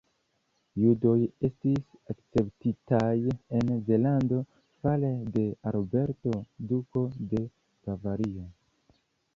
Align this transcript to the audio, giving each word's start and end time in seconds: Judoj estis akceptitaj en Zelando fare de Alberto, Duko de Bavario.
Judoj 0.83 1.11
estis 1.49 1.91
akceptitaj 2.13 3.11
en 3.59 3.69
Zelando 3.91 4.41
fare 4.65 5.13
de 5.37 5.45
Alberto, 5.75 6.37
Duko 6.75 7.07
de 7.35 7.49
Bavario. 7.51 8.51